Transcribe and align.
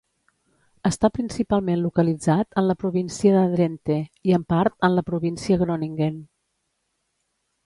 Està 0.89 1.09
principalment 1.17 1.77
localitzat 1.83 2.57
en 2.61 2.67
la 2.69 2.77
província 2.85 3.35
de 3.37 3.43
Drenthe 3.53 3.99
i 4.31 4.35
en 4.39 4.49
part 4.55 4.89
en 4.89 4.97
la 4.97 5.05
província 5.11 5.63
Groningen. 5.67 6.19